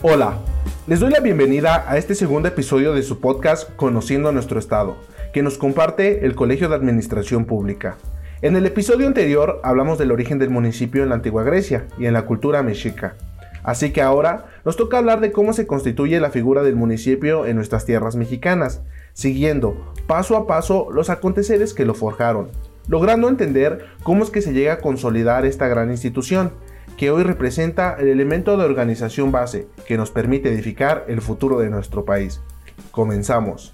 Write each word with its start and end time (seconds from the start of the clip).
Hola, 0.00 0.38
les 0.86 1.00
doy 1.00 1.10
la 1.10 1.18
bienvenida 1.18 1.84
a 1.90 1.96
este 1.96 2.14
segundo 2.14 2.46
episodio 2.46 2.94
de 2.94 3.02
su 3.02 3.18
podcast 3.18 3.74
Conociendo 3.74 4.30
nuestro 4.30 4.60
Estado, 4.60 4.96
que 5.32 5.42
nos 5.42 5.58
comparte 5.58 6.24
el 6.24 6.36
Colegio 6.36 6.68
de 6.68 6.76
Administración 6.76 7.46
Pública. 7.46 7.96
En 8.40 8.54
el 8.54 8.64
episodio 8.64 9.08
anterior 9.08 9.60
hablamos 9.64 9.98
del 9.98 10.12
origen 10.12 10.38
del 10.38 10.50
municipio 10.50 11.02
en 11.02 11.08
la 11.08 11.16
antigua 11.16 11.42
Grecia 11.42 11.88
y 11.98 12.06
en 12.06 12.12
la 12.12 12.26
cultura 12.26 12.62
mexica. 12.62 13.16
Así 13.64 13.90
que 13.90 14.00
ahora 14.00 14.46
nos 14.64 14.76
toca 14.76 14.98
hablar 14.98 15.18
de 15.18 15.32
cómo 15.32 15.52
se 15.52 15.66
constituye 15.66 16.20
la 16.20 16.30
figura 16.30 16.62
del 16.62 16.76
municipio 16.76 17.44
en 17.44 17.56
nuestras 17.56 17.84
tierras 17.84 18.14
mexicanas, 18.14 18.82
siguiendo 19.14 19.92
paso 20.06 20.36
a 20.36 20.46
paso 20.46 20.92
los 20.92 21.10
aconteceres 21.10 21.74
que 21.74 21.84
lo 21.84 21.94
forjaron, 21.94 22.50
logrando 22.86 23.28
entender 23.28 23.86
cómo 24.04 24.22
es 24.22 24.30
que 24.30 24.42
se 24.42 24.52
llega 24.52 24.74
a 24.74 24.80
consolidar 24.80 25.44
esta 25.44 25.66
gran 25.66 25.90
institución, 25.90 26.52
que 26.98 27.12
hoy 27.12 27.22
representa 27.22 27.96
el 27.98 28.08
elemento 28.08 28.56
de 28.56 28.64
organización 28.64 29.30
base 29.30 29.68
que 29.86 29.96
nos 29.96 30.10
permite 30.10 30.52
edificar 30.52 31.04
el 31.08 31.22
futuro 31.22 31.60
de 31.60 31.70
nuestro 31.70 32.04
país. 32.04 32.40
Comenzamos. 32.90 33.72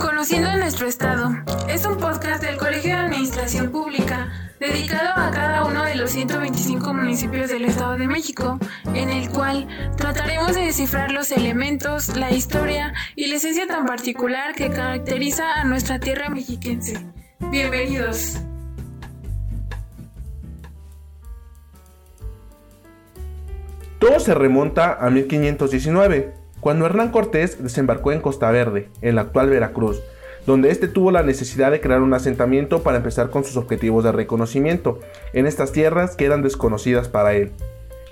Conociendo 0.00 0.56
nuestro 0.56 0.86
Estado 0.86 1.30
es 1.68 1.84
un 1.86 1.96
podcast 1.96 2.42
del 2.42 2.56
Colegio 2.56 2.94
de 2.94 3.00
Administración 3.00 3.70
Pública 3.70 4.32
dedicado 4.60 5.10
a 5.16 5.30
cada 5.32 5.64
uno 5.64 5.82
de 5.84 5.96
los 5.96 6.12
125 6.12 6.94
municipios 6.94 7.50
del 7.50 7.64
Estado 7.64 7.96
de 7.98 8.06
México, 8.06 8.58
en 8.94 9.10
el 9.10 9.28
cual 9.30 9.66
trataremos 9.96 10.54
de 10.54 10.62
descifrar 10.62 11.10
los 11.10 11.32
elementos, 11.32 12.16
la 12.16 12.30
historia 12.30 12.94
y 13.16 13.26
la 13.26 13.36
esencia 13.36 13.66
tan 13.66 13.86
particular 13.86 14.54
que 14.54 14.70
caracteriza 14.70 15.52
a 15.54 15.64
nuestra 15.64 15.98
tierra 15.98 16.30
mexiquense. 16.30 17.04
Bienvenidos. 17.50 18.45
Todo 24.06 24.20
se 24.20 24.34
remonta 24.34 24.92
a 25.04 25.10
1519, 25.10 26.32
cuando 26.60 26.86
Hernán 26.86 27.10
Cortés 27.10 27.60
desembarcó 27.60 28.12
en 28.12 28.20
Costa 28.20 28.48
Verde, 28.52 28.88
en 29.02 29.16
la 29.16 29.22
actual 29.22 29.50
Veracruz, 29.50 30.00
donde 30.46 30.70
éste 30.70 30.86
tuvo 30.86 31.10
la 31.10 31.24
necesidad 31.24 31.72
de 31.72 31.80
crear 31.80 32.00
un 32.00 32.14
asentamiento 32.14 32.84
para 32.84 32.98
empezar 32.98 33.30
con 33.30 33.42
sus 33.42 33.56
objetivos 33.56 34.04
de 34.04 34.12
reconocimiento 34.12 35.00
en 35.32 35.44
estas 35.44 35.72
tierras 35.72 36.14
que 36.14 36.24
eran 36.24 36.42
desconocidas 36.42 37.08
para 37.08 37.34
él. 37.34 37.50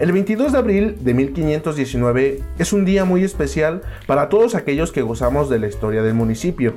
El 0.00 0.10
22 0.10 0.50
de 0.50 0.58
abril 0.58 0.96
de 0.98 1.14
1519 1.14 2.40
es 2.58 2.72
un 2.72 2.84
día 2.84 3.04
muy 3.04 3.22
especial 3.22 3.82
para 4.08 4.28
todos 4.28 4.56
aquellos 4.56 4.90
que 4.90 5.02
gozamos 5.02 5.48
de 5.48 5.60
la 5.60 5.68
historia 5.68 6.02
del 6.02 6.14
municipio, 6.14 6.74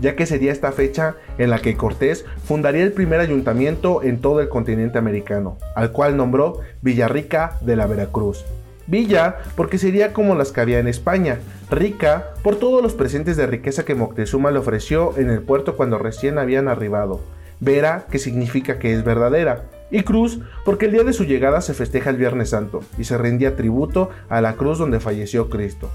ya 0.00 0.16
que 0.16 0.26
sería 0.26 0.52
esta 0.52 0.72
fecha 0.72 1.16
en 1.38 1.50
la 1.50 1.60
que 1.60 1.76
Cortés 1.76 2.24
fundaría 2.44 2.82
el 2.82 2.92
primer 2.92 3.20
ayuntamiento 3.20 4.02
en 4.02 4.20
todo 4.20 4.40
el 4.40 4.48
continente 4.48 4.98
americano, 4.98 5.58
al 5.74 5.92
cual 5.92 6.16
nombró 6.16 6.60
Villarrica 6.82 7.58
de 7.60 7.76
la 7.76 7.86
Veracruz. 7.86 8.44
Villa 8.86 9.36
porque 9.54 9.78
sería 9.78 10.12
como 10.12 10.34
las 10.34 10.50
que 10.50 10.60
había 10.60 10.80
en 10.80 10.88
España, 10.88 11.38
rica 11.70 12.30
por 12.42 12.56
todos 12.56 12.82
los 12.82 12.94
presentes 12.94 13.36
de 13.36 13.46
riqueza 13.46 13.84
que 13.84 13.94
Moctezuma 13.94 14.50
le 14.50 14.58
ofreció 14.58 15.16
en 15.16 15.30
el 15.30 15.42
puerto 15.42 15.76
cuando 15.76 15.98
recién 15.98 16.38
habían 16.38 16.66
arribado, 16.66 17.20
Vera 17.60 18.06
que 18.10 18.18
significa 18.18 18.78
que 18.78 18.92
es 18.92 19.04
verdadera, 19.04 19.64
y 19.90 20.02
Cruz 20.02 20.40
porque 20.64 20.86
el 20.86 20.92
día 20.92 21.04
de 21.04 21.12
su 21.12 21.24
llegada 21.24 21.60
se 21.60 21.74
festeja 21.74 22.10
el 22.10 22.16
Viernes 22.16 22.50
Santo 22.50 22.82
y 22.98 23.04
se 23.04 23.18
rendía 23.18 23.56
tributo 23.56 24.10
a 24.28 24.40
la 24.40 24.54
cruz 24.54 24.78
donde 24.78 25.00
falleció 25.00 25.50
Cristo. 25.50 25.90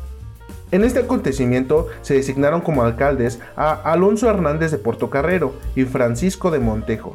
En 0.75 0.83
este 0.83 0.99
acontecimiento 0.99 1.87
se 2.01 2.15
designaron 2.15 2.59
como 2.59 2.83
alcaldes 2.83 3.39
a 3.55 3.71
Alonso 3.93 4.29
Hernández 4.29 4.71
de 4.71 4.77
Portocarrero 4.77 5.53
y 5.73 5.85
Francisco 5.85 6.51
de 6.51 6.59
Montejo, 6.59 7.13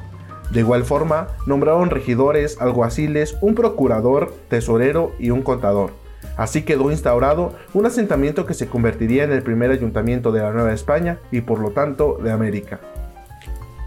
de 0.51 0.61
igual 0.61 0.83
forma, 0.85 1.29
nombraron 1.45 1.91
regidores, 1.91 2.59
alguaciles, 2.59 3.37
un 3.43 3.55
procurador, 3.55 4.33
tesorero 4.49 5.13
y 5.19 5.29
un 5.29 5.43
contador. 5.43 5.91
Así 6.39 6.63
quedó 6.63 6.91
instaurado 6.91 7.53
un 7.75 7.85
asentamiento 7.85 8.47
que 8.47 8.55
se 8.55 8.67
convertiría 8.67 9.25
en 9.25 9.33
el 9.33 9.43
primer 9.43 9.71
ayuntamiento 9.71 10.33
de 10.33 10.41
la 10.41 10.53
Nueva 10.53 10.73
España 10.73 11.19
y 11.31 11.43
por 11.43 11.59
lo 11.59 11.73
tanto 11.73 12.19
de 12.25 12.33
América. 12.33 12.81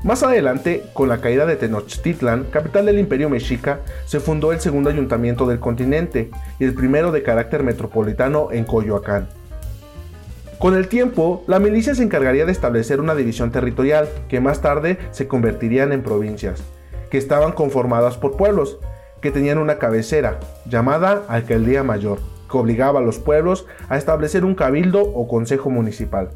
Más 0.04 0.22
adelante, 0.22 0.84
con 0.94 1.10
la 1.10 1.20
caída 1.20 1.48
de 1.48 1.56
Tenochtitlan, 1.56 2.44
capital 2.52 2.86
del 2.86 3.00
imperio 3.00 3.28
mexica, 3.28 3.80
se 4.06 4.20
fundó 4.20 4.52
el 4.52 4.62
segundo 4.62 4.92
ayuntamiento 4.92 5.48
del 5.48 5.60
continente 5.60 6.30
y 6.60 6.66
el 6.66 6.76
primero 6.76 7.12
de 7.12 7.24
carácter 7.24 7.64
metropolitano 7.64 8.50
en 8.52 8.66
Coyoacán. 8.66 9.30
Con 10.64 10.76
el 10.76 10.88
tiempo, 10.88 11.44
la 11.46 11.60
milicia 11.60 11.94
se 11.94 12.04
encargaría 12.04 12.46
de 12.46 12.54
establecer 12.54 13.02
una 13.02 13.16
división 13.16 13.52
territorial, 13.52 14.08
que 14.30 14.40
más 14.40 14.62
tarde 14.62 14.98
se 15.12 15.28
convertirían 15.28 15.92
en 15.92 16.04
provincias, 16.04 16.64
que 17.12 17.18
estaban 17.18 17.52
conformadas 17.52 18.16
por 18.16 18.38
pueblos, 18.38 18.80
que 19.20 19.30
tenían 19.30 19.58
una 19.58 19.78
cabecera, 19.78 20.40
llamada 20.66 21.24
Alcaldía 21.28 21.84
Mayor, 21.84 22.20
que 22.50 22.58
obligaba 22.58 23.02
a 23.02 23.04
los 23.04 23.20
pueblos 23.20 23.66
a 23.90 23.98
establecer 23.98 24.46
un 24.46 24.56
cabildo 24.56 25.02
o 25.02 25.28
consejo 25.28 25.70
municipal. 25.70 26.30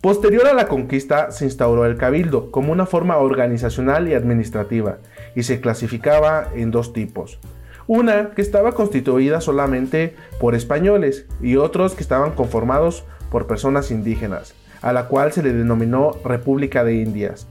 Posterior 0.00 0.48
a 0.48 0.52
la 0.52 0.66
conquista 0.66 1.30
se 1.30 1.44
instauró 1.44 1.86
el 1.86 1.96
cabildo 1.96 2.50
como 2.50 2.72
una 2.72 2.86
forma 2.86 3.18
organizacional 3.18 4.08
y 4.08 4.14
administrativa, 4.14 4.98
y 5.36 5.44
se 5.44 5.60
clasificaba 5.60 6.48
en 6.56 6.72
dos 6.72 6.92
tipos. 6.92 7.38
Una 7.86 8.30
que 8.30 8.42
estaba 8.42 8.72
constituida 8.72 9.40
solamente 9.40 10.16
por 10.40 10.56
españoles 10.56 11.26
y 11.40 11.54
otros 11.54 11.94
que 11.94 12.02
estaban 12.02 12.32
conformados 12.32 13.04
por 13.30 13.46
personas 13.46 13.90
indígenas, 13.90 14.54
a 14.82 14.92
la 14.92 15.08
cual 15.08 15.32
se 15.32 15.42
le 15.42 15.52
denominó 15.52 16.12
República 16.24 16.84
de 16.84 16.94
Indias. 16.94 17.46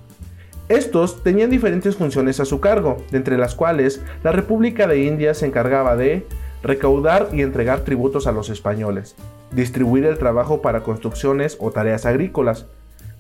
Estos 0.70 1.24
tenían 1.24 1.50
diferentes 1.50 1.96
funciones 1.96 2.40
a 2.40 2.46
su 2.46 2.60
cargo, 2.60 2.98
entre 3.14 3.38
las 3.38 3.56
cuales 3.56 4.02
la 4.24 4.34
República 4.34 4.86
de 4.86 5.04
Indias 5.04 5.38
se 5.38 5.46
encargaba 5.46 5.96
de 5.96 6.26
recaudar 6.62 7.30
y 7.32 7.42
entregar 7.42 7.82
tributos 7.82 8.28
a 8.28 8.34
los 8.34 8.50
españoles, 8.50 9.16
distribuir 9.52 10.06
el 10.06 10.18
trabajo 10.18 10.62
para 10.62 10.82
construcciones 10.82 11.58
o 11.62 11.72
tareas 11.72 12.06
agrícolas, 12.06 12.66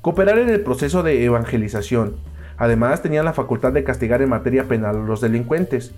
cooperar 0.01 0.39
en 0.39 0.49
el 0.49 0.61
proceso 0.61 1.03
de 1.03 1.23
evangelización, 1.23 2.17
además 2.57 3.01
tenían 3.01 3.25
la 3.25 3.33
facultad 3.33 3.71
de 3.71 3.83
castigar 3.83 4.21
en 4.21 4.29
materia 4.29 4.65
penal 4.65 4.97
a 4.97 5.05
los 5.05 5.21
delincuentes. 5.21 5.93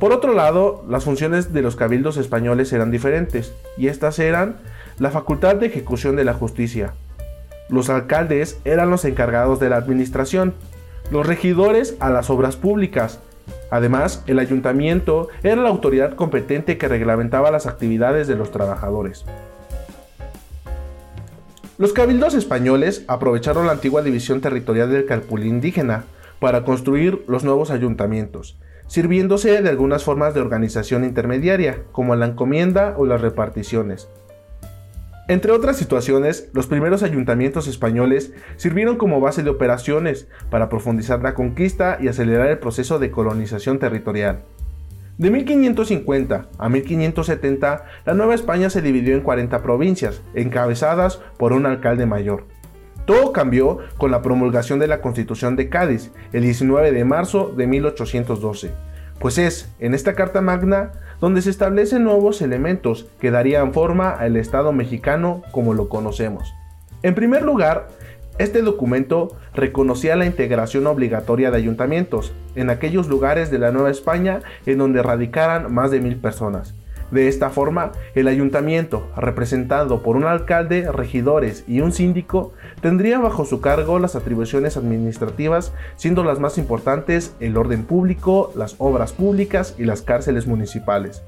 Por 0.00 0.12
otro 0.12 0.34
lado, 0.34 0.84
las 0.88 1.04
funciones 1.04 1.52
de 1.52 1.62
los 1.62 1.76
cabildos 1.76 2.16
españoles 2.16 2.72
eran 2.72 2.90
diferentes, 2.90 3.54
y 3.76 3.86
estas 3.86 4.18
eran 4.18 4.56
la 5.02 5.10
facultad 5.10 5.56
de 5.56 5.66
ejecución 5.66 6.14
de 6.14 6.22
la 6.22 6.32
justicia. 6.32 6.94
Los 7.68 7.90
alcaldes 7.90 8.60
eran 8.64 8.88
los 8.88 9.04
encargados 9.04 9.58
de 9.58 9.68
la 9.68 9.74
administración, 9.74 10.54
los 11.10 11.26
regidores 11.26 11.96
a 11.98 12.08
las 12.08 12.30
obras 12.30 12.54
públicas. 12.54 13.18
Además, 13.72 14.22
el 14.28 14.38
ayuntamiento 14.38 15.26
era 15.42 15.60
la 15.60 15.70
autoridad 15.70 16.14
competente 16.14 16.78
que 16.78 16.86
reglamentaba 16.86 17.50
las 17.50 17.66
actividades 17.66 18.28
de 18.28 18.36
los 18.36 18.52
trabajadores. 18.52 19.24
Los 21.78 21.92
cabildos 21.92 22.34
españoles 22.34 23.04
aprovecharon 23.08 23.66
la 23.66 23.72
antigua 23.72 24.02
división 24.02 24.40
territorial 24.40 24.92
del 24.92 25.06
calpulí 25.06 25.48
indígena 25.48 26.04
para 26.38 26.62
construir 26.62 27.24
los 27.26 27.42
nuevos 27.42 27.72
ayuntamientos, 27.72 28.56
sirviéndose 28.86 29.62
de 29.62 29.68
algunas 29.68 30.04
formas 30.04 30.32
de 30.32 30.42
organización 30.42 31.02
intermediaria, 31.02 31.80
como 31.90 32.14
la 32.14 32.26
encomienda 32.26 32.94
o 32.96 33.04
las 33.04 33.20
reparticiones, 33.20 34.08
entre 35.28 35.52
otras 35.52 35.76
situaciones, 35.76 36.50
los 36.52 36.66
primeros 36.66 37.04
ayuntamientos 37.04 37.68
españoles 37.68 38.32
sirvieron 38.56 38.96
como 38.96 39.20
base 39.20 39.44
de 39.44 39.50
operaciones 39.50 40.26
para 40.50 40.68
profundizar 40.68 41.22
la 41.22 41.34
conquista 41.34 41.98
y 42.00 42.08
acelerar 42.08 42.48
el 42.48 42.58
proceso 42.58 42.98
de 42.98 43.12
colonización 43.12 43.78
territorial. 43.78 44.42
De 45.18 45.30
1550 45.30 46.48
a 46.58 46.68
1570, 46.68 47.84
la 48.04 48.14
Nueva 48.14 48.34
España 48.34 48.68
se 48.70 48.82
dividió 48.82 49.14
en 49.14 49.20
40 49.20 49.62
provincias, 49.62 50.22
encabezadas 50.34 51.20
por 51.38 51.52
un 51.52 51.66
alcalde 51.66 52.06
mayor. 52.06 52.46
Todo 53.06 53.32
cambió 53.32 53.78
con 53.98 54.10
la 54.10 54.22
promulgación 54.22 54.80
de 54.80 54.88
la 54.88 55.00
Constitución 55.00 55.54
de 55.54 55.68
Cádiz, 55.68 56.10
el 56.32 56.42
19 56.42 56.90
de 56.90 57.04
marzo 57.04 57.52
de 57.56 57.66
1812, 57.68 58.72
pues 59.22 59.38
es 59.38 59.72
en 59.78 59.94
esta 59.94 60.14
Carta 60.14 60.40
Magna 60.40 60.90
donde 61.20 61.42
se 61.42 61.50
establecen 61.50 62.02
nuevos 62.02 62.42
elementos 62.42 63.06
que 63.20 63.30
darían 63.30 63.72
forma 63.72 64.10
al 64.10 64.36
Estado 64.36 64.72
mexicano 64.72 65.42
como 65.52 65.74
lo 65.74 65.88
conocemos. 65.88 66.52
En 67.04 67.14
primer 67.14 67.42
lugar, 67.44 67.86
este 68.38 68.62
documento 68.62 69.36
reconocía 69.54 70.16
la 70.16 70.26
integración 70.26 70.88
obligatoria 70.88 71.52
de 71.52 71.56
ayuntamientos 71.58 72.32
en 72.56 72.68
aquellos 72.68 73.06
lugares 73.06 73.52
de 73.52 73.60
la 73.60 73.70
Nueva 73.70 73.92
España 73.92 74.40
en 74.66 74.78
donde 74.78 75.04
radicaran 75.04 75.72
más 75.72 75.92
de 75.92 76.00
mil 76.00 76.16
personas, 76.16 76.74
de 77.12 77.28
esta 77.28 77.50
forma, 77.50 77.92
el 78.14 78.26
ayuntamiento, 78.26 79.06
representado 79.16 80.02
por 80.02 80.16
un 80.16 80.24
alcalde, 80.24 80.90
regidores 80.90 81.62
y 81.68 81.80
un 81.80 81.92
síndico, 81.92 82.52
tendría 82.80 83.18
bajo 83.18 83.44
su 83.44 83.60
cargo 83.60 83.98
las 83.98 84.16
atribuciones 84.16 84.76
administrativas, 84.76 85.72
siendo 85.96 86.24
las 86.24 86.40
más 86.40 86.58
importantes 86.58 87.34
el 87.38 87.56
orden 87.56 87.84
público, 87.84 88.50
las 88.56 88.76
obras 88.78 89.12
públicas 89.12 89.74
y 89.78 89.84
las 89.84 90.00
cárceles 90.02 90.46
municipales. 90.46 91.22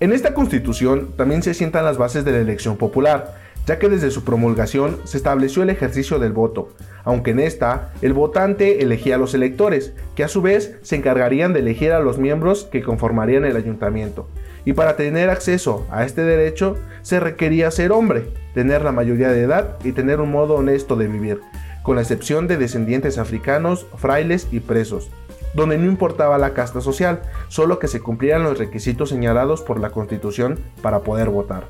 En 0.00 0.12
esta 0.12 0.34
constitución 0.34 1.12
también 1.16 1.42
se 1.42 1.54
sientan 1.54 1.84
las 1.84 1.98
bases 1.98 2.24
de 2.24 2.32
la 2.32 2.38
elección 2.38 2.76
popular, 2.76 3.34
ya 3.66 3.78
que 3.78 3.88
desde 3.88 4.10
su 4.10 4.24
promulgación 4.24 4.98
se 5.04 5.16
estableció 5.16 5.62
el 5.62 5.70
ejercicio 5.70 6.18
del 6.18 6.32
voto, 6.32 6.70
aunque 7.04 7.32
en 7.32 7.40
esta 7.40 7.92
el 8.00 8.12
votante 8.12 8.82
elegía 8.82 9.16
a 9.16 9.18
los 9.18 9.34
electores, 9.34 9.92
que 10.14 10.24
a 10.24 10.28
su 10.28 10.40
vez 10.40 10.76
se 10.82 10.96
encargarían 10.96 11.52
de 11.52 11.60
elegir 11.60 11.92
a 11.92 12.00
los 12.00 12.18
miembros 12.18 12.64
que 12.64 12.82
conformarían 12.82 13.44
el 13.44 13.56
ayuntamiento. 13.56 14.28
Y 14.64 14.72
para 14.72 14.96
tener 14.96 15.30
acceso 15.30 15.86
a 15.90 16.04
este 16.04 16.22
derecho 16.22 16.76
se 17.02 17.20
requería 17.20 17.70
ser 17.70 17.92
hombre, 17.92 18.28
tener 18.54 18.82
la 18.82 18.92
mayoría 18.92 19.28
de 19.28 19.42
edad 19.42 19.76
y 19.84 19.92
tener 19.92 20.20
un 20.20 20.30
modo 20.30 20.54
honesto 20.54 20.96
de 20.96 21.08
vivir, 21.08 21.40
con 21.82 21.96
la 21.96 22.02
excepción 22.02 22.48
de 22.48 22.56
descendientes 22.56 23.18
africanos, 23.18 23.86
frailes 23.96 24.48
y 24.50 24.60
presos 24.60 25.10
donde 25.54 25.78
no 25.78 25.86
importaba 25.86 26.36
la 26.36 26.52
casta 26.52 26.82
social, 26.82 27.22
solo 27.48 27.78
que 27.78 27.88
se 27.88 28.00
cumplieran 28.00 28.42
los 28.42 28.58
requisitos 28.58 29.08
señalados 29.08 29.62
por 29.62 29.80
la 29.80 29.88
Constitución 29.88 30.58
para 30.82 31.00
poder 31.00 31.30
votar. 31.30 31.64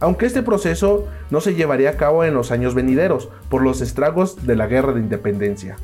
Aunque 0.00 0.26
este 0.26 0.42
proceso 0.42 1.06
no 1.30 1.40
se 1.40 1.54
llevaría 1.54 1.90
a 1.90 1.96
cabo 1.96 2.24
en 2.24 2.34
los 2.34 2.50
años 2.50 2.74
venideros 2.74 3.28
por 3.48 3.62
los 3.62 3.80
estragos 3.80 4.46
de 4.46 4.56
la 4.56 4.66
Guerra 4.66 4.92
de 4.92 5.00
Independencia. 5.00 5.76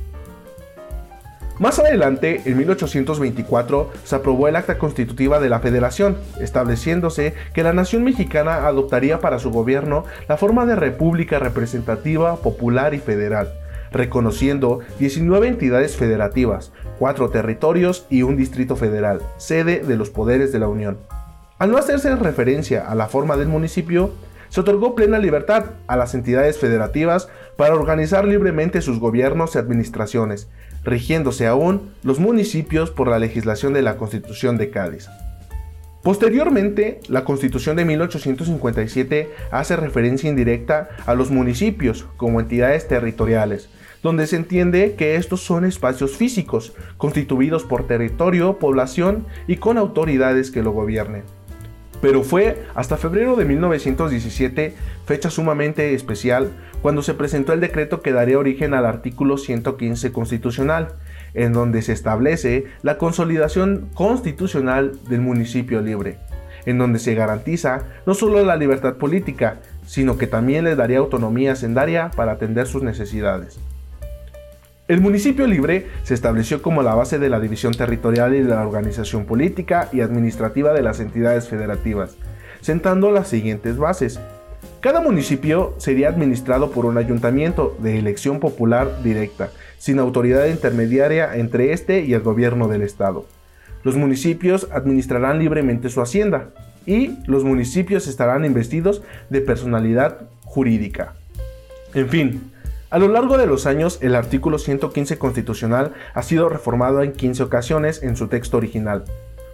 Más 1.58 1.78
adelante, 1.78 2.42
en 2.44 2.58
1824, 2.58 3.90
se 4.04 4.14
aprobó 4.14 4.46
el 4.46 4.56
Acta 4.56 4.76
Constitutiva 4.76 5.40
de 5.40 5.48
la 5.48 5.60
Federación, 5.60 6.18
estableciéndose 6.38 7.32
que 7.54 7.62
la 7.62 7.72
nación 7.72 8.04
mexicana 8.04 8.66
adoptaría 8.66 9.20
para 9.20 9.38
su 9.38 9.50
gobierno 9.50 10.04
la 10.28 10.36
forma 10.36 10.66
de 10.66 10.76
república 10.76 11.38
representativa, 11.38 12.36
popular 12.36 12.92
y 12.92 12.98
federal, 12.98 13.54
reconociendo 13.90 14.80
19 14.98 15.48
entidades 15.48 15.96
federativas, 15.96 16.72
4 16.98 17.30
territorios 17.30 18.06
y 18.10 18.22
un 18.22 18.36
distrito 18.36 18.76
federal, 18.76 19.22
sede 19.38 19.80
de 19.80 19.96
los 19.96 20.10
poderes 20.10 20.52
de 20.52 20.58
la 20.58 20.68
Unión. 20.68 20.98
Al 21.58 21.70
no 21.70 21.78
hacerse 21.78 22.14
referencia 22.16 22.86
a 22.86 22.94
la 22.94 23.08
forma 23.08 23.38
del 23.38 23.48
municipio, 23.48 24.12
se 24.50 24.60
otorgó 24.60 24.94
plena 24.94 25.18
libertad 25.18 25.64
a 25.86 25.96
las 25.96 26.14
entidades 26.14 26.58
federativas 26.58 27.28
para 27.56 27.74
organizar 27.74 28.26
libremente 28.26 28.82
sus 28.82 29.00
gobiernos 29.00 29.54
y 29.54 29.58
administraciones, 29.58 30.48
rigiéndose 30.84 31.46
aún 31.46 31.92
los 32.02 32.20
municipios 32.20 32.90
por 32.90 33.08
la 33.08 33.18
legislación 33.18 33.72
de 33.72 33.80
la 33.80 33.96
Constitución 33.96 34.58
de 34.58 34.68
Cádiz. 34.68 35.08
Posteriormente, 36.02 37.00
la 37.08 37.24
Constitución 37.24 37.74
de 37.76 37.86
1857 37.86 39.30
hace 39.50 39.76
referencia 39.76 40.28
indirecta 40.28 40.90
a 41.06 41.14
los 41.14 41.30
municipios 41.30 42.04
como 42.18 42.38
entidades 42.38 42.86
territoriales, 42.86 43.70
donde 44.02 44.26
se 44.26 44.36
entiende 44.36 44.94
que 44.94 45.16
estos 45.16 45.40
son 45.40 45.64
espacios 45.64 46.18
físicos, 46.18 46.74
constituidos 46.98 47.64
por 47.64 47.86
territorio, 47.86 48.58
población 48.58 49.26
y 49.48 49.56
con 49.56 49.78
autoridades 49.78 50.50
que 50.50 50.62
lo 50.62 50.72
gobiernen. 50.72 51.24
Pero 52.00 52.22
fue 52.22 52.64
hasta 52.74 52.96
febrero 52.96 53.36
de 53.36 53.44
1917, 53.44 54.74
fecha 55.06 55.30
sumamente 55.30 55.94
especial, 55.94 56.50
cuando 56.82 57.02
se 57.02 57.14
presentó 57.14 57.52
el 57.52 57.60
decreto 57.60 58.02
que 58.02 58.12
daría 58.12 58.38
origen 58.38 58.74
al 58.74 58.86
artículo 58.86 59.38
115 59.38 60.12
constitucional, 60.12 60.88
en 61.34 61.52
donde 61.52 61.82
se 61.82 61.92
establece 61.92 62.66
la 62.82 62.98
consolidación 62.98 63.88
constitucional 63.94 64.98
del 65.08 65.20
municipio 65.20 65.80
libre, 65.80 66.18
en 66.66 66.78
donde 66.78 66.98
se 66.98 67.14
garantiza 67.14 67.84
no 68.06 68.14
solo 68.14 68.44
la 68.44 68.56
libertad 68.56 68.96
política, 68.96 69.58
sino 69.86 70.18
que 70.18 70.26
también 70.26 70.64
le 70.64 70.76
daría 70.76 70.98
autonomía 70.98 71.56
sendaria 71.56 72.10
para 72.10 72.32
atender 72.32 72.66
sus 72.66 72.82
necesidades. 72.82 73.58
El 74.88 75.00
municipio 75.00 75.48
libre 75.48 75.88
se 76.04 76.14
estableció 76.14 76.62
como 76.62 76.80
la 76.80 76.94
base 76.94 77.18
de 77.18 77.28
la 77.28 77.40
división 77.40 77.74
territorial 77.74 78.36
y 78.36 78.42
de 78.42 78.50
la 78.50 78.64
organización 78.64 79.24
política 79.24 79.88
y 79.92 80.00
administrativa 80.00 80.72
de 80.72 80.82
las 80.82 81.00
entidades 81.00 81.48
federativas, 81.48 82.16
sentando 82.60 83.10
las 83.10 83.26
siguientes 83.26 83.78
bases. 83.78 84.20
Cada 84.80 85.00
municipio 85.00 85.74
sería 85.78 86.08
administrado 86.08 86.70
por 86.70 86.86
un 86.86 86.98
ayuntamiento 86.98 87.76
de 87.80 87.98
elección 87.98 88.38
popular 88.38 89.02
directa, 89.02 89.50
sin 89.76 89.98
autoridad 89.98 90.46
intermediaria 90.46 91.34
entre 91.34 91.72
este 91.72 92.02
y 92.02 92.14
el 92.14 92.20
gobierno 92.20 92.68
del 92.68 92.82
estado. 92.82 93.26
Los 93.82 93.96
municipios 93.96 94.68
administrarán 94.70 95.40
libremente 95.40 95.88
su 95.88 96.00
hacienda 96.00 96.50
y 96.86 97.18
los 97.26 97.42
municipios 97.42 98.06
estarán 98.06 98.44
investidos 98.44 99.02
de 99.30 99.40
personalidad 99.40 100.28
jurídica. 100.44 101.14
En 101.92 102.08
fin, 102.08 102.52
a 102.96 102.98
lo 102.98 103.08
largo 103.08 103.36
de 103.36 103.46
los 103.46 103.66
años, 103.66 103.98
el 104.00 104.14
artículo 104.14 104.58
115 104.58 105.18
constitucional 105.18 105.92
ha 106.14 106.22
sido 106.22 106.48
reformado 106.48 107.02
en 107.02 107.12
15 107.12 107.42
ocasiones 107.42 108.02
en 108.02 108.16
su 108.16 108.28
texto 108.28 108.56
original. 108.56 109.04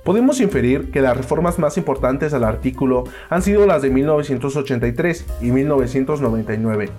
Podemos 0.04 0.40
inferir 0.40 0.92
que 0.92 1.00
las 1.00 1.16
reformas 1.16 1.58
más 1.58 1.76
importantes 1.76 2.34
al 2.34 2.44
artículo 2.44 3.02
han 3.30 3.42
sido 3.42 3.66
las 3.66 3.82
de 3.82 3.90
1983 3.90 5.26
y 5.40 5.50
1999, 5.50 6.90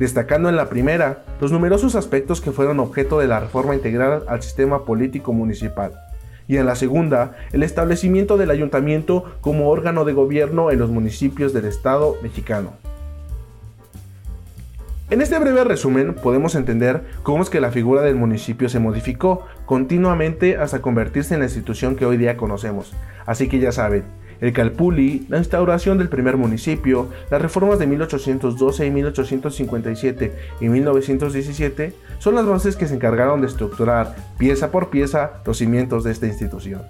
destacando 0.00 0.48
en 0.48 0.56
la 0.56 0.68
primera 0.68 1.22
los 1.40 1.52
numerosos 1.52 1.94
aspectos 1.94 2.40
que 2.40 2.50
fueron 2.50 2.80
objeto 2.80 3.20
de 3.20 3.28
la 3.28 3.38
reforma 3.38 3.76
integral 3.76 4.24
al 4.26 4.42
sistema 4.42 4.84
político 4.84 5.32
municipal, 5.32 5.92
y 6.48 6.56
en 6.56 6.66
la 6.66 6.74
segunda 6.74 7.36
el 7.52 7.62
establecimiento 7.62 8.36
del 8.38 8.50
ayuntamiento 8.50 9.36
como 9.40 9.68
órgano 9.68 10.04
de 10.04 10.14
gobierno 10.14 10.72
en 10.72 10.80
los 10.80 10.90
municipios 10.90 11.52
del 11.52 11.66
Estado 11.66 12.16
mexicano. 12.24 12.81
En 15.12 15.20
este 15.20 15.38
breve 15.38 15.62
resumen 15.62 16.14
podemos 16.14 16.54
entender 16.54 17.02
cómo 17.22 17.42
es 17.42 17.50
que 17.50 17.60
la 17.60 17.70
figura 17.70 18.00
del 18.00 18.14
municipio 18.14 18.70
se 18.70 18.78
modificó 18.78 19.44
continuamente 19.66 20.56
hasta 20.56 20.80
convertirse 20.80 21.34
en 21.34 21.40
la 21.40 21.46
institución 21.46 21.96
que 21.96 22.06
hoy 22.06 22.16
día 22.16 22.38
conocemos. 22.38 22.94
Así 23.26 23.46
que 23.46 23.58
ya 23.58 23.72
saben, 23.72 24.04
el 24.40 24.54
Calpuli, 24.54 25.26
la 25.28 25.36
instauración 25.36 25.98
del 25.98 26.08
primer 26.08 26.38
municipio, 26.38 27.10
las 27.30 27.42
reformas 27.42 27.78
de 27.78 27.88
1812 27.88 28.86
y 28.86 28.90
1857 28.90 30.32
y 30.62 30.68
1917 30.70 31.92
son 32.18 32.34
las 32.34 32.46
bases 32.46 32.76
que 32.76 32.88
se 32.88 32.94
encargaron 32.94 33.42
de 33.42 33.48
estructurar 33.48 34.16
pieza 34.38 34.70
por 34.70 34.88
pieza 34.88 35.42
los 35.44 35.58
cimientos 35.58 36.04
de 36.04 36.12
esta 36.12 36.26
institución. 36.26 36.80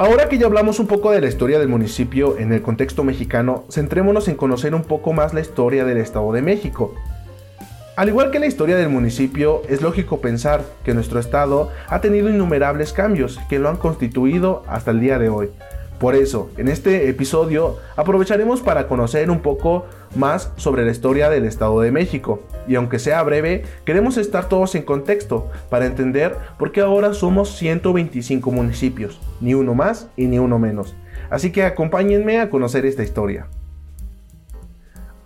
Ahora 0.00 0.30
que 0.30 0.38
ya 0.38 0.46
hablamos 0.46 0.80
un 0.80 0.86
poco 0.86 1.10
de 1.10 1.20
la 1.20 1.28
historia 1.28 1.58
del 1.58 1.68
municipio 1.68 2.38
en 2.38 2.54
el 2.54 2.62
contexto 2.62 3.04
mexicano, 3.04 3.64
centrémonos 3.70 4.28
en 4.28 4.34
conocer 4.34 4.74
un 4.74 4.84
poco 4.84 5.12
más 5.12 5.34
la 5.34 5.42
historia 5.42 5.84
del 5.84 5.98
Estado 5.98 6.32
de 6.32 6.40
México. 6.40 6.94
Al 7.96 8.08
igual 8.08 8.30
que 8.30 8.38
la 8.38 8.46
historia 8.46 8.76
del 8.76 8.88
municipio, 8.88 9.60
es 9.68 9.82
lógico 9.82 10.22
pensar 10.22 10.64
que 10.84 10.94
nuestro 10.94 11.20
estado 11.20 11.70
ha 11.86 12.00
tenido 12.00 12.30
innumerables 12.30 12.94
cambios 12.94 13.38
que 13.50 13.58
lo 13.58 13.68
han 13.68 13.76
constituido 13.76 14.62
hasta 14.66 14.90
el 14.90 15.00
día 15.00 15.18
de 15.18 15.28
hoy. 15.28 15.50
Por 16.00 16.14
eso, 16.14 16.50
en 16.56 16.68
este 16.68 17.10
episodio 17.10 17.76
aprovecharemos 17.94 18.62
para 18.62 18.88
conocer 18.88 19.30
un 19.30 19.40
poco 19.40 19.84
más 20.16 20.50
sobre 20.56 20.86
la 20.86 20.92
historia 20.92 21.28
del 21.28 21.44
Estado 21.44 21.78
de 21.82 21.92
México. 21.92 22.40
Y 22.66 22.76
aunque 22.76 22.98
sea 22.98 23.22
breve, 23.22 23.64
queremos 23.84 24.16
estar 24.16 24.48
todos 24.48 24.74
en 24.76 24.82
contexto 24.84 25.50
para 25.68 25.84
entender 25.84 26.34
por 26.58 26.72
qué 26.72 26.80
ahora 26.80 27.12
somos 27.12 27.54
125 27.58 28.50
municipios, 28.50 29.20
ni 29.42 29.52
uno 29.52 29.74
más 29.74 30.08
y 30.16 30.24
ni 30.24 30.38
uno 30.38 30.58
menos. 30.58 30.96
Así 31.28 31.52
que 31.52 31.64
acompáñenme 31.64 32.40
a 32.40 32.48
conocer 32.48 32.86
esta 32.86 33.02
historia. 33.02 33.48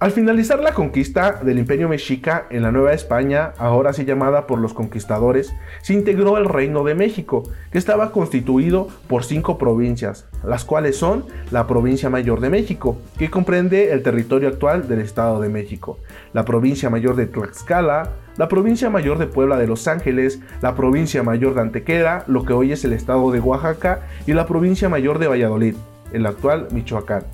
Al 0.04 0.12
finalizar 0.12 0.60
la 0.60 0.74
conquista 0.74 1.40
del 1.42 1.58
Imperio 1.58 1.88
Mexica 1.88 2.46
en 2.50 2.62
la 2.62 2.70
Nueva 2.70 2.92
España, 2.92 3.54
ahora 3.56 3.88
así 3.88 4.04
llamada 4.04 4.46
por 4.46 4.58
los 4.58 4.74
conquistadores, 4.74 5.54
se 5.80 5.94
integró 5.94 6.36
el 6.36 6.44
Reino 6.44 6.84
de 6.84 6.94
México, 6.94 7.44
que 7.72 7.78
estaba 7.78 8.12
constituido 8.12 8.88
por 9.08 9.24
cinco 9.24 9.56
provincias, 9.56 10.28
las 10.44 10.66
cuales 10.66 10.98
son 10.98 11.24
la 11.50 11.66
Provincia 11.66 12.10
Mayor 12.10 12.40
de 12.40 12.50
México, 12.50 12.98
que 13.16 13.30
comprende 13.30 13.92
el 13.92 14.02
territorio 14.02 14.50
actual 14.50 14.88
del 14.88 15.00
Estado 15.00 15.40
de 15.40 15.48
México, 15.48 15.98
la 16.34 16.44
Provincia 16.44 16.90
Mayor 16.90 17.16
de 17.16 17.24
Tlaxcala, 17.24 18.10
la 18.36 18.48
Provincia 18.48 18.90
Mayor 18.90 19.16
de 19.16 19.26
Puebla 19.26 19.56
de 19.56 19.68
Los 19.68 19.88
Ángeles, 19.88 20.38
la 20.60 20.74
Provincia 20.74 21.22
Mayor 21.22 21.54
de 21.54 21.62
Antequera, 21.62 22.24
lo 22.26 22.44
que 22.44 22.52
hoy 22.52 22.72
es 22.72 22.84
el 22.84 22.92
Estado 22.92 23.30
de 23.30 23.40
Oaxaca, 23.40 24.00
y 24.26 24.34
la 24.34 24.44
Provincia 24.44 24.90
Mayor 24.90 25.18
de 25.18 25.28
Valladolid, 25.28 25.76
el 26.12 26.26
actual 26.26 26.68
Michoacán. 26.72 27.24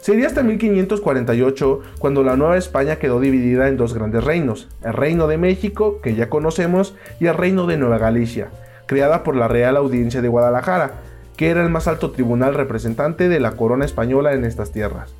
Sería 0.00 0.26
hasta 0.28 0.42
1548 0.42 1.80
cuando 1.98 2.22
la 2.22 2.36
Nueva 2.36 2.56
España 2.56 2.96
quedó 2.96 3.20
dividida 3.20 3.68
en 3.68 3.76
dos 3.76 3.94
grandes 3.94 4.24
reinos, 4.24 4.68
el 4.84 4.94
Reino 4.94 5.26
de 5.26 5.38
México, 5.38 6.00
que 6.00 6.14
ya 6.14 6.28
conocemos, 6.28 6.94
y 7.20 7.26
el 7.26 7.34
Reino 7.34 7.66
de 7.66 7.76
Nueva 7.76 7.98
Galicia, 7.98 8.48
creada 8.86 9.24
por 9.24 9.34
la 9.34 9.48
Real 9.48 9.76
Audiencia 9.76 10.22
de 10.22 10.28
Guadalajara, 10.28 10.92
que 11.36 11.50
era 11.50 11.62
el 11.62 11.68
más 11.68 11.88
alto 11.88 12.12
tribunal 12.12 12.54
representante 12.54 13.28
de 13.28 13.40
la 13.40 13.52
corona 13.52 13.84
española 13.84 14.32
en 14.32 14.44
estas 14.44 14.72
tierras. 14.72 15.14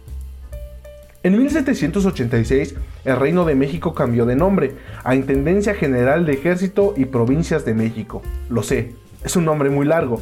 En 1.25 1.37
1786, 1.37 2.77
el 3.05 3.17
Reino 3.17 3.45
de 3.45 3.57
México 3.57 3.93
cambió 3.93 4.25
de 4.25 4.37
nombre 4.37 4.75
a 5.03 5.17
Intendencia 5.17 5.75
General 5.75 6.25
de 6.25 6.35
Ejército 6.35 6.95
y 6.97 7.07
Provincias 7.07 7.65
de 7.65 7.75
México. 7.75 8.23
Lo 8.49 8.63
sé, 8.63 8.95
es 9.25 9.35
un 9.35 9.45
nombre 9.45 9.69
muy 9.69 9.85
largo, 9.85 10.21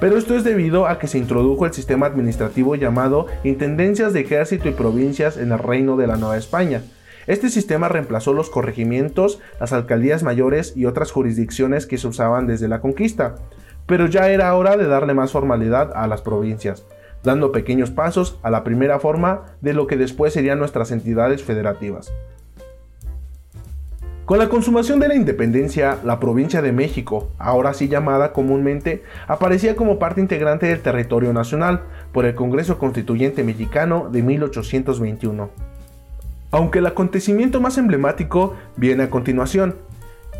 pero 0.00 0.18
esto 0.18 0.36
es 0.36 0.44
debido 0.44 0.86
a 0.86 0.98
que 0.98 1.06
se 1.06 1.18
introdujo 1.18 1.64
el 1.64 1.72
sistema 1.72 2.06
administrativo 2.06 2.74
llamado 2.74 3.26
Intendencias 3.44 4.12
de 4.12 4.20
Ejército 4.20 4.68
y 4.68 4.72
Provincias 4.72 5.36
en 5.36 5.52
el 5.52 5.58
Reino 5.58 5.96
de 5.96 6.06
la 6.06 6.16
Nueva 6.16 6.36
España. 6.36 6.82
Este 7.26 7.48
sistema 7.48 7.88
reemplazó 7.88 8.32
los 8.32 8.50
corregimientos, 8.50 9.40
las 9.58 9.72
alcaldías 9.72 10.22
mayores 10.22 10.76
y 10.76 10.84
otras 10.84 11.10
jurisdicciones 11.10 11.86
que 11.86 11.98
se 11.98 12.06
usaban 12.06 12.46
desde 12.46 12.68
la 12.68 12.80
conquista, 12.80 13.36
pero 13.86 14.06
ya 14.06 14.28
era 14.28 14.54
hora 14.54 14.76
de 14.76 14.86
darle 14.86 15.14
más 15.14 15.32
formalidad 15.32 15.92
a 15.94 16.06
las 16.06 16.22
provincias, 16.22 16.84
dando 17.24 17.50
pequeños 17.50 17.90
pasos 17.90 18.38
a 18.42 18.50
la 18.50 18.64
primera 18.64 19.00
forma 19.00 19.46
de 19.60 19.72
lo 19.72 19.86
que 19.86 19.96
después 19.96 20.32
serían 20.32 20.58
nuestras 20.58 20.92
entidades 20.92 21.42
federativas. 21.42 22.12
Con 24.26 24.40
la 24.40 24.48
consumación 24.48 24.98
de 24.98 25.06
la 25.06 25.14
independencia, 25.14 26.00
la 26.02 26.18
provincia 26.18 26.60
de 26.60 26.72
México, 26.72 27.30
ahora 27.38 27.70
así 27.70 27.86
llamada 27.86 28.32
comúnmente, 28.32 29.04
aparecía 29.28 29.76
como 29.76 30.00
parte 30.00 30.20
integrante 30.20 30.66
del 30.66 30.80
territorio 30.80 31.32
nacional 31.32 31.82
por 32.10 32.26
el 32.26 32.34
Congreso 32.34 32.76
Constituyente 32.76 33.44
Mexicano 33.44 34.08
de 34.10 34.24
1821. 34.24 35.48
Aunque 36.50 36.80
el 36.80 36.86
acontecimiento 36.86 37.60
más 37.60 37.78
emblemático 37.78 38.56
viene 38.76 39.04
a 39.04 39.10
continuación, 39.10 39.76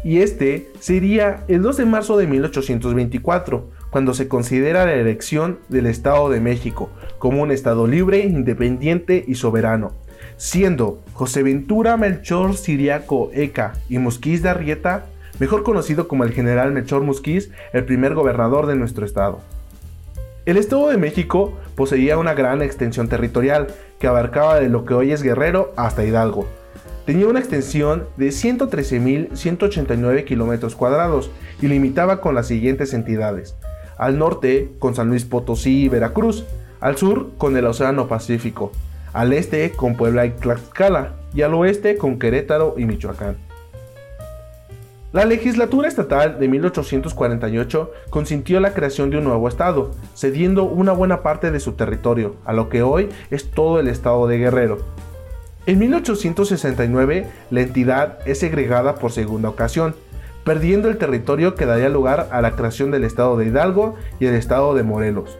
y 0.02 0.18
este 0.18 0.68
sería 0.80 1.44
el 1.46 1.62
2 1.62 1.76
de 1.76 1.84
marzo 1.84 2.16
de 2.16 2.26
1824, 2.26 3.70
cuando 3.90 4.14
se 4.14 4.26
considera 4.26 4.84
la 4.84 4.94
elección 4.94 5.60
del 5.68 5.86
Estado 5.86 6.28
de 6.28 6.40
México 6.40 6.90
como 7.20 7.40
un 7.40 7.52
Estado 7.52 7.86
libre, 7.86 8.18
independiente 8.18 9.24
y 9.28 9.36
soberano, 9.36 9.92
siendo 10.36 11.02
José 11.12 11.42
Ventura 11.42 11.96
Melchor 11.96 12.56
Siriaco 12.56 13.30
Eca 13.32 13.74
y 13.88 13.98
Musquiz 13.98 14.42
de 14.42 14.50
Arrieta, 14.50 15.06
mejor 15.38 15.62
conocido 15.62 16.08
como 16.08 16.24
el 16.24 16.32
general 16.32 16.72
Melchor 16.72 17.02
Musquiz, 17.02 17.50
el 17.72 17.84
primer 17.84 18.14
gobernador 18.14 18.66
de 18.66 18.76
nuestro 18.76 19.06
estado. 19.06 19.40
El 20.46 20.56
Estado 20.58 20.88
de 20.88 20.96
México 20.96 21.54
poseía 21.74 22.18
una 22.18 22.34
gran 22.34 22.62
extensión 22.62 23.08
territorial 23.08 23.66
que 23.98 24.06
abarcaba 24.06 24.60
de 24.60 24.68
lo 24.68 24.84
que 24.84 24.94
hoy 24.94 25.10
es 25.10 25.22
Guerrero 25.22 25.72
hasta 25.76 26.04
Hidalgo. 26.04 26.46
Tenía 27.04 27.26
una 27.26 27.40
extensión 27.40 28.06
de 28.16 28.28
113.189 28.28 30.24
kilómetros 30.24 30.76
cuadrados 30.76 31.30
y 31.60 31.66
limitaba 31.66 32.20
con 32.20 32.36
las 32.36 32.46
siguientes 32.46 32.94
entidades. 32.94 33.56
Al 33.98 34.18
norte 34.18 34.70
con 34.78 34.94
San 34.94 35.08
Luis 35.08 35.24
Potosí 35.24 35.84
y 35.84 35.88
Veracruz, 35.88 36.44
al 36.80 36.96
sur 36.96 37.30
con 37.38 37.56
el 37.56 37.66
Océano 37.66 38.06
Pacífico, 38.06 38.70
al 39.16 39.32
este 39.32 39.72
con 39.72 39.96
Puebla 39.96 40.26
y 40.26 40.30
Tlaxcala 40.32 41.12
y 41.34 41.40
al 41.40 41.54
oeste 41.54 41.96
con 41.96 42.18
Querétaro 42.18 42.74
y 42.76 42.84
Michoacán. 42.84 43.38
La 45.14 45.24
legislatura 45.24 45.88
estatal 45.88 46.38
de 46.38 46.46
1848 46.48 47.92
consintió 48.10 48.60
la 48.60 48.74
creación 48.74 49.08
de 49.08 49.16
un 49.16 49.24
nuevo 49.24 49.48
estado, 49.48 49.92
cediendo 50.14 50.64
una 50.64 50.92
buena 50.92 51.22
parte 51.22 51.50
de 51.50 51.60
su 51.60 51.72
territorio, 51.72 52.36
a 52.44 52.52
lo 52.52 52.68
que 52.68 52.82
hoy 52.82 53.08
es 53.30 53.50
todo 53.50 53.80
el 53.80 53.88
estado 53.88 54.26
de 54.26 54.36
Guerrero. 54.36 54.80
En 55.64 55.78
1869, 55.78 57.26
la 57.50 57.60
entidad 57.62 58.18
es 58.26 58.40
segregada 58.40 58.96
por 58.96 59.12
segunda 59.12 59.48
ocasión, 59.48 59.94
perdiendo 60.44 60.90
el 60.90 60.98
territorio 60.98 61.54
que 61.54 61.64
daría 61.64 61.88
lugar 61.88 62.28
a 62.32 62.42
la 62.42 62.50
creación 62.50 62.90
del 62.90 63.04
estado 63.04 63.38
de 63.38 63.46
Hidalgo 63.46 63.94
y 64.20 64.26
el 64.26 64.34
estado 64.34 64.74
de 64.74 64.82
Morelos. 64.82 65.38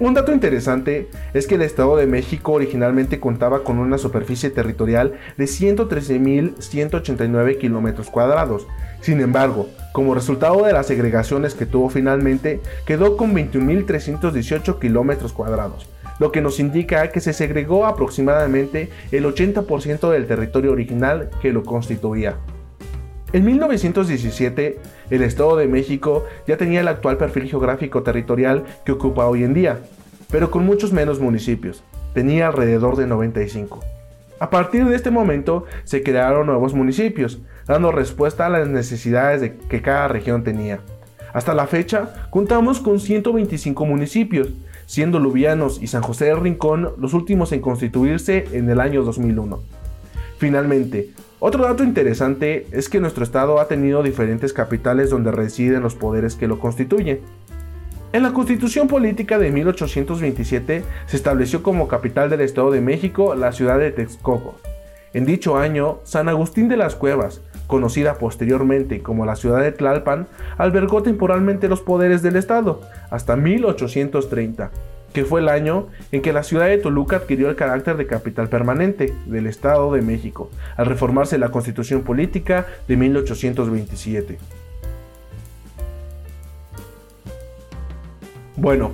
Un 0.00 0.12
dato 0.12 0.32
interesante 0.32 1.08
es 1.34 1.46
que 1.46 1.54
el 1.54 1.62
Estado 1.62 1.96
de 1.96 2.08
México 2.08 2.50
originalmente 2.50 3.20
contaba 3.20 3.62
con 3.62 3.78
una 3.78 3.96
superficie 3.96 4.50
territorial 4.50 5.12
de 5.36 5.44
113.189 5.44 7.58
kilómetros 7.58 8.10
cuadrados. 8.10 8.66
Sin 9.00 9.20
embargo, 9.20 9.68
como 9.92 10.16
resultado 10.16 10.64
de 10.64 10.72
las 10.72 10.88
segregaciones 10.88 11.54
que 11.54 11.66
tuvo 11.66 11.90
finalmente, 11.90 12.60
quedó 12.86 13.16
con 13.16 13.36
21.318 13.36 14.80
kilómetros 14.80 15.32
cuadrados, 15.32 15.88
lo 16.18 16.32
que 16.32 16.40
nos 16.40 16.58
indica 16.58 17.12
que 17.12 17.20
se 17.20 17.32
segregó 17.32 17.86
aproximadamente 17.86 18.90
el 19.12 19.26
80% 19.26 20.10
del 20.10 20.26
territorio 20.26 20.72
original 20.72 21.30
que 21.40 21.52
lo 21.52 21.62
constituía. 21.62 22.34
En 23.34 23.44
1917, 23.44 24.78
el 25.10 25.22
Estado 25.24 25.56
de 25.56 25.66
México 25.66 26.24
ya 26.46 26.56
tenía 26.56 26.82
el 26.82 26.86
actual 26.86 27.16
perfil 27.16 27.50
geográfico 27.50 28.04
territorial 28.04 28.62
que 28.84 28.92
ocupa 28.92 29.26
hoy 29.26 29.42
en 29.42 29.54
día, 29.54 29.80
pero 30.30 30.52
con 30.52 30.64
muchos 30.64 30.92
menos 30.92 31.18
municipios. 31.18 31.82
Tenía 32.12 32.46
alrededor 32.46 32.94
de 32.94 33.08
95. 33.08 33.80
A 34.38 34.50
partir 34.50 34.84
de 34.84 34.94
este 34.94 35.10
momento 35.10 35.64
se 35.82 36.04
crearon 36.04 36.46
nuevos 36.46 36.74
municipios, 36.74 37.40
dando 37.66 37.90
respuesta 37.90 38.46
a 38.46 38.50
las 38.50 38.68
necesidades 38.68 39.40
de 39.40 39.56
que 39.56 39.82
cada 39.82 40.06
región 40.06 40.44
tenía. 40.44 40.78
Hasta 41.32 41.54
la 41.54 41.66
fecha, 41.66 42.28
contamos 42.30 42.78
con 42.78 43.00
125 43.00 43.84
municipios, 43.84 44.50
siendo 44.86 45.18
Lubianos 45.18 45.82
y 45.82 45.88
San 45.88 46.02
José 46.02 46.26
del 46.26 46.40
Rincón 46.40 46.92
los 46.98 47.14
últimos 47.14 47.50
en 47.50 47.62
constituirse 47.62 48.46
en 48.52 48.70
el 48.70 48.78
año 48.78 49.02
2001. 49.02 49.58
Finalmente, 50.38 51.10
otro 51.46 51.64
dato 51.64 51.84
interesante 51.84 52.66
es 52.70 52.88
que 52.88 53.00
nuestro 53.00 53.22
estado 53.22 53.60
ha 53.60 53.68
tenido 53.68 54.02
diferentes 54.02 54.54
capitales 54.54 55.10
donde 55.10 55.30
residen 55.30 55.82
los 55.82 55.94
poderes 55.94 56.36
que 56.36 56.48
lo 56.48 56.58
constituyen. 56.58 57.20
En 58.14 58.22
la 58.22 58.32
Constitución 58.32 58.88
Política 58.88 59.38
de 59.38 59.50
1827 59.50 60.84
se 61.04 61.16
estableció 61.16 61.62
como 61.62 61.86
capital 61.86 62.30
del 62.30 62.40
Estado 62.40 62.70
de 62.70 62.80
México 62.80 63.34
la 63.34 63.52
ciudad 63.52 63.78
de 63.78 63.92
Texcoco. 63.92 64.54
En 65.12 65.26
dicho 65.26 65.58
año, 65.58 65.98
San 66.04 66.30
Agustín 66.30 66.70
de 66.70 66.78
las 66.78 66.94
Cuevas, 66.94 67.42
conocida 67.66 68.14
posteriormente 68.14 69.02
como 69.02 69.26
la 69.26 69.36
ciudad 69.36 69.60
de 69.60 69.72
Tlalpan, 69.72 70.28
albergó 70.56 71.02
temporalmente 71.02 71.68
los 71.68 71.82
poderes 71.82 72.22
del 72.22 72.36
Estado 72.36 72.80
hasta 73.10 73.36
1830 73.36 74.70
que 75.14 75.24
fue 75.24 75.40
el 75.40 75.48
año 75.48 75.86
en 76.12 76.20
que 76.20 76.32
la 76.32 76.42
ciudad 76.42 76.66
de 76.66 76.76
Toluca 76.76 77.16
adquirió 77.16 77.48
el 77.48 77.54
carácter 77.54 77.96
de 77.96 78.06
capital 78.06 78.48
permanente 78.48 79.14
del 79.26 79.46
Estado 79.46 79.92
de 79.92 80.02
México, 80.02 80.50
al 80.76 80.86
reformarse 80.86 81.38
la 81.38 81.50
Constitución 81.50 82.02
Política 82.02 82.66
de 82.88 82.96
1827. 82.96 84.38
Bueno, 88.56 88.90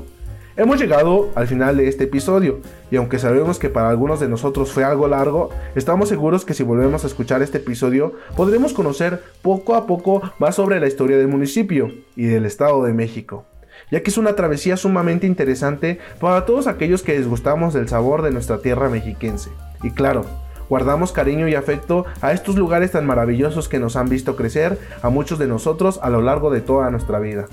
hemos 0.57 0.79
llegado 0.79 1.31
al 1.35 1.49
final 1.49 1.79
de 1.79 1.89
este 1.89 2.05
episodio, 2.05 2.61
y 2.91 2.97
aunque 2.97 3.19
sabemos 3.19 3.59
que 3.59 3.71
para 3.71 3.89
algunos 3.89 4.21
de 4.21 4.29
nosotros 4.29 4.73
fue 4.73 4.85
algo 4.85 5.09
largo, 5.09 5.49
estamos 5.75 6.11
seguros 6.11 6.45
que 6.45 6.53
si 6.53 6.63
volvemos 6.63 7.03
a 7.03 7.07
escuchar 7.07 7.41
este 7.41 7.59
episodio 7.59 8.13
podremos 8.37 8.75
conocer 8.75 9.23
poco 9.41 9.75
a 9.75 9.87
poco 9.87 10.21
más 10.39 10.57
sobre 10.57 10.81
la 10.81 10.87
historia 10.87 11.17
del 11.17 11.29
municipio 11.29 11.91
y 12.15 12.27
del 12.27 12.45
Estado 12.45 12.85
de 12.85 12.93
México 12.93 13.47
ya 13.91 14.03
que 14.03 14.11
es 14.11 14.19
una 14.19 14.35
travesía 14.35 14.77
sumamente 14.77 15.27
interesante 15.27 15.99
para 16.21 16.45
todos 16.47 16.67
aquellos 16.67 17.03
que 17.03 17.17
disgustamos 17.17 17.75
del 17.75 17.89
sabor 17.89 18.23
de 18.23 18.31
nuestra 18.31 18.59
tierra 18.59 18.89
mexiquense. 18.89 19.51
Y 19.83 19.91
claro, 19.91 20.25
guardamos 20.69 21.13
cariño 21.13 21.49
y 21.49 21.55
afecto 21.55 22.07
a 22.21 22.33
estos 22.33 22.57
lugares 22.57 22.93
tan 22.93 23.07
maravillosos 23.07 23.69
que 23.69 23.79
nos 23.79 23.97
han 23.97 24.09
visto 24.09 24.37
crecer 24.37 24.79
a 25.03 25.11
muchos 25.11 25.39
de 25.39 25.47
nosotros 25.47 25.99
a 26.03 26.11
lo 26.11 26.23
largo 26.23 26.51
de 26.51 26.61
toda 26.61 26.91
nuestra 26.91 27.19
vida. 27.19 27.47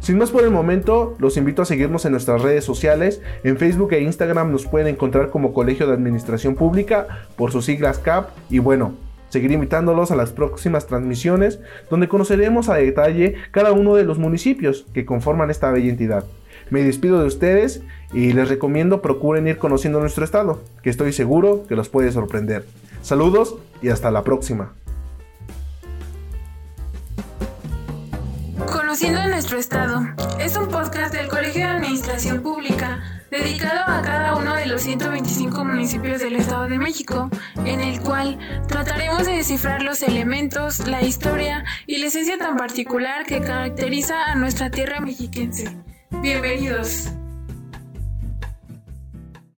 Sin 0.00 0.16
más 0.16 0.30
por 0.30 0.44
el 0.44 0.50
momento, 0.50 1.16
los 1.18 1.36
invito 1.36 1.62
a 1.62 1.64
seguirnos 1.64 2.04
en 2.04 2.12
nuestras 2.12 2.40
redes 2.40 2.64
sociales. 2.64 3.20
En 3.42 3.58
Facebook 3.58 3.92
e 3.92 4.00
Instagram 4.00 4.52
nos 4.52 4.66
pueden 4.66 4.88
encontrar 4.88 5.30
como 5.30 5.52
Colegio 5.52 5.86
de 5.86 5.94
Administración 5.94 6.54
Pública 6.54 7.26
por 7.36 7.52
sus 7.52 7.64
siglas 7.64 7.98
CAP. 7.98 8.30
Y 8.48 8.60
bueno, 8.60 8.94
Seguir 9.28 9.52
invitándolos 9.52 10.10
a 10.10 10.16
las 10.16 10.32
próximas 10.32 10.86
transmisiones 10.86 11.60
donde 11.90 12.08
conoceremos 12.08 12.68
a 12.68 12.74
detalle 12.74 13.34
cada 13.50 13.72
uno 13.72 13.94
de 13.94 14.04
los 14.04 14.18
municipios 14.18 14.86
que 14.94 15.04
conforman 15.04 15.50
esta 15.50 15.70
bella 15.70 15.90
entidad. 15.90 16.24
Me 16.70 16.82
despido 16.82 17.20
de 17.20 17.26
ustedes 17.26 17.82
y 18.12 18.32
les 18.32 18.48
recomiendo 18.48 19.00
procuren 19.02 19.48
ir 19.48 19.58
conociendo 19.58 20.00
nuestro 20.00 20.24
estado, 20.24 20.60
que 20.82 20.90
estoy 20.90 21.12
seguro 21.12 21.64
que 21.68 21.76
los 21.76 21.88
puede 21.88 22.12
sorprender. 22.12 22.64
Saludos 23.02 23.56
y 23.82 23.88
hasta 23.88 24.10
la 24.10 24.24
próxima. 24.24 24.72
Conociendo 28.98 29.28
nuestro 29.28 29.58
estado 29.58 30.00
es 30.40 30.56
un 30.56 30.66
podcast 30.70 31.14
del 31.14 31.28
Colegio 31.28 31.60
de 31.60 31.72
Administración 31.72 32.42
Pública 32.42 33.00
dedicado 33.30 33.82
a 33.86 34.02
cada 34.02 34.34
uno 34.34 34.56
de 34.56 34.66
los 34.66 34.82
125 34.82 35.64
municipios 35.64 36.20
del 36.20 36.34
Estado 36.34 36.66
de 36.66 36.80
México, 36.80 37.30
en 37.64 37.78
el 37.78 38.00
cual 38.00 38.40
trataremos 38.66 39.24
de 39.24 39.36
descifrar 39.36 39.84
los 39.84 40.02
elementos, 40.02 40.88
la 40.88 41.02
historia 41.02 41.64
y 41.86 41.98
la 41.98 42.06
esencia 42.06 42.38
tan 42.38 42.56
particular 42.56 43.24
que 43.24 43.40
caracteriza 43.40 44.32
a 44.32 44.34
nuestra 44.34 44.68
tierra 44.68 44.98
mexiquense. 44.98 45.76
Bienvenidos. 46.20 47.12